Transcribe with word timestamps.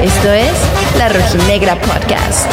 Esto 0.00 0.32
es 0.32 0.52
La 0.98 1.08
Rojinegra 1.08 1.74
Podcast. 1.80 2.48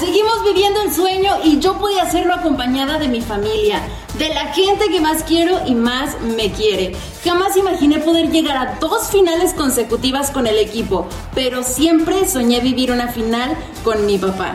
Seguimos 0.00 0.44
viviendo 0.44 0.80
el 0.80 0.94
sueño 0.94 1.32
y 1.44 1.58
yo 1.58 1.76
pude 1.78 2.00
hacerlo 2.00 2.34
acompañada 2.34 2.98
de 2.98 3.08
mi 3.08 3.20
familia, 3.20 3.82
de 4.18 4.30
la 4.30 4.54
gente 4.54 4.86
que 4.88 5.02
más 5.02 5.22
quiero 5.24 5.60
y 5.66 5.74
más 5.74 6.18
me 6.22 6.50
quiere. 6.50 6.96
Jamás 7.22 7.56
imaginé 7.58 7.98
poder 7.98 8.30
llegar 8.30 8.56
a 8.56 8.76
dos 8.80 9.08
finales 9.08 9.52
consecutivas 9.52 10.30
con 10.30 10.46
el 10.46 10.58
equipo, 10.58 11.06
pero 11.34 11.62
siempre 11.62 12.26
soñé 12.26 12.60
vivir 12.60 12.90
una 12.90 13.08
final 13.08 13.54
con 13.84 14.06
mi 14.06 14.16
papá. 14.16 14.54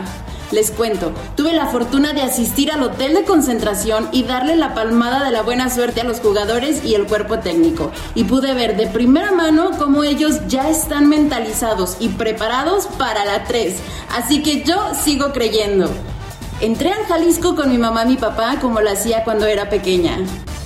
Les 0.52 0.70
cuento, 0.70 1.12
tuve 1.34 1.54
la 1.54 1.68
fortuna 1.68 2.12
de 2.12 2.20
asistir 2.20 2.70
al 2.70 2.82
hotel 2.82 3.14
de 3.14 3.24
concentración 3.24 4.10
y 4.12 4.24
darle 4.24 4.54
la 4.54 4.74
palmada 4.74 5.24
de 5.24 5.30
la 5.30 5.40
buena 5.40 5.70
suerte 5.70 6.02
a 6.02 6.04
los 6.04 6.20
jugadores 6.20 6.84
y 6.84 6.94
el 6.94 7.06
cuerpo 7.06 7.38
técnico. 7.38 7.90
Y 8.14 8.24
pude 8.24 8.52
ver 8.52 8.76
de 8.76 8.86
primera 8.86 9.32
mano 9.32 9.70
cómo 9.78 10.04
ellos 10.04 10.46
ya 10.48 10.68
están 10.68 11.08
mentalizados 11.08 11.96
y 12.00 12.10
preparados 12.10 12.86
para 12.98 13.24
la 13.24 13.44
3. 13.44 13.76
Así 14.14 14.42
que 14.42 14.62
yo 14.62 14.76
sigo 15.02 15.32
creyendo. 15.32 15.88
Entré 16.60 16.92
al 16.92 17.06
Jalisco 17.06 17.56
con 17.56 17.70
mi 17.70 17.78
mamá 17.78 18.04
y 18.04 18.08
mi 18.08 18.16
papá 18.16 18.58
como 18.60 18.82
lo 18.82 18.90
hacía 18.90 19.24
cuando 19.24 19.46
era 19.46 19.70
pequeña. 19.70 20.18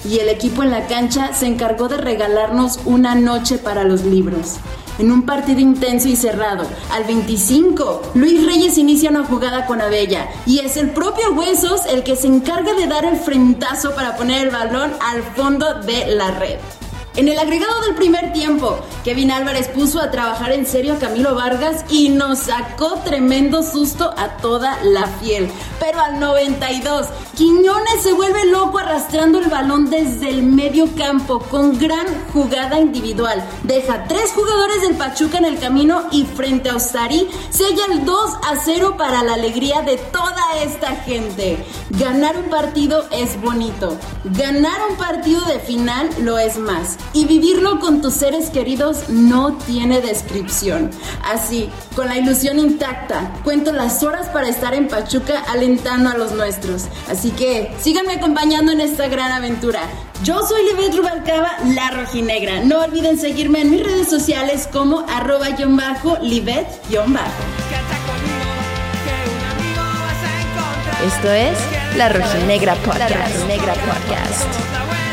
Y 0.04 0.18
el 0.18 0.28
equipo 0.28 0.64
en 0.64 0.72
la 0.72 0.88
cancha 0.88 1.32
se 1.32 1.46
encargó 1.46 1.86
de 1.86 1.96
regalarnos 1.96 2.80
una 2.86 3.14
noche 3.14 3.56
para 3.56 3.84
los 3.84 4.02
libros 4.02 4.56
en 4.98 5.12
un 5.12 5.22
partido 5.22 5.60
intenso 5.60 6.08
y 6.08 6.16
cerrado. 6.16 6.66
Al 6.90 7.04
25, 7.04 8.12
Luis 8.14 8.44
Reyes 8.44 8.78
inicia 8.78 9.10
una 9.10 9.24
jugada 9.24 9.66
con 9.66 9.80
Abella 9.80 10.28
y 10.46 10.60
es 10.60 10.76
el 10.76 10.90
propio 10.90 11.32
Huesos 11.32 11.86
el 11.86 12.02
que 12.02 12.16
se 12.16 12.26
encarga 12.26 12.74
de 12.74 12.86
dar 12.86 13.04
el 13.04 13.16
frentazo 13.16 13.94
para 13.94 14.16
poner 14.16 14.46
el 14.46 14.50
balón 14.50 14.92
al 15.00 15.22
fondo 15.22 15.74
de 15.82 16.06
la 16.06 16.30
red. 16.32 16.58
En 17.16 17.28
el 17.28 17.38
agregado 17.38 17.80
del 17.80 17.94
primer 17.94 18.34
tiempo, 18.34 18.78
Kevin 19.02 19.30
Álvarez 19.30 19.68
puso 19.68 20.00
a 20.00 20.10
trabajar 20.10 20.52
en 20.52 20.66
serio 20.66 20.92
a 20.92 20.98
Camilo 20.98 21.34
Vargas 21.34 21.82
y 21.88 22.10
nos 22.10 22.40
sacó 22.40 22.96
tremendo 23.04 23.62
susto 23.62 24.12
a 24.18 24.36
toda 24.36 24.78
la 24.84 25.06
fiel. 25.06 25.48
Pero 25.80 25.98
al 25.98 26.20
92, 26.20 27.06
Quiñones 27.34 28.02
se 28.02 28.12
vuelve 28.12 28.44
loco 28.46 28.55
el 29.46 29.52
balón 29.52 29.88
desde 29.90 30.28
el 30.28 30.42
medio 30.42 30.88
campo 30.96 31.38
con 31.38 31.78
gran 31.78 32.06
jugada 32.32 32.80
individual. 32.80 33.44
Deja 33.62 34.04
tres 34.08 34.32
jugadores 34.32 34.82
del 34.82 34.96
Pachuca 34.96 35.38
en 35.38 35.44
el 35.44 35.58
camino 35.58 36.02
y 36.10 36.24
frente 36.24 36.70
a 36.70 36.76
Ostari 36.76 37.28
sella 37.50 37.84
el 37.92 38.04
2 38.04 38.34
a 38.42 38.56
0 38.56 38.96
para 38.98 39.22
la 39.22 39.34
alegría 39.34 39.82
de 39.82 39.98
toda 39.98 40.42
esta 40.64 40.96
gente. 40.96 41.64
Ganar 41.90 42.36
un 42.38 42.50
partido 42.50 43.04
es 43.12 43.40
bonito. 43.40 43.96
Ganar 44.24 44.80
un 44.90 44.96
partido 44.96 45.40
de 45.44 45.60
final 45.60 46.08
lo 46.22 46.38
es 46.38 46.58
más 46.58 46.96
y 47.12 47.24
vivirlo 47.26 47.78
con 47.78 48.02
tus 48.02 48.14
seres 48.14 48.50
queridos 48.50 49.08
no 49.08 49.56
tiene 49.58 50.00
descripción. 50.00 50.90
Así, 51.24 51.70
con 51.94 52.08
la 52.08 52.18
ilusión 52.18 52.58
intacta, 52.58 53.32
cuento 53.44 53.72
las 53.72 54.02
horas 54.02 54.28
para 54.28 54.48
estar 54.48 54.74
en 54.74 54.88
Pachuca 54.88 55.44
alentando 55.48 56.10
a 56.10 56.16
los 56.16 56.32
nuestros. 56.32 56.86
Así 57.08 57.30
que 57.30 57.72
síganme 57.80 58.14
acompañando 58.14 58.72
en 58.72 58.80
esta 58.80 59.06
gran 59.06 59.35
aventura. 59.36 59.80
Yo 60.24 60.46
soy 60.46 60.64
Libet 60.64 60.94
Rubalcaba, 60.94 61.52
la 61.74 61.90
rojinegra. 61.90 62.60
No 62.60 62.80
olviden 62.80 63.18
seguirme 63.18 63.60
en 63.60 63.70
mis 63.70 63.84
redes 63.84 64.08
sociales 64.08 64.68
como 64.72 65.06
arroba 65.08 65.48
bajo 65.68 66.18
libet 66.22 66.66
bajo. 66.90 67.26
Esto 71.06 71.30
es 71.30 71.56
La 71.96 72.08
Rojinegra 72.08 72.74
Podcast. 72.76 73.10
La 73.10 73.26
Rojinegra 73.28 73.74
Podcast. 73.74 75.05